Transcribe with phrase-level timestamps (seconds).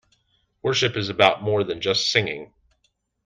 [0.63, 2.55] Worship is about more than just singing.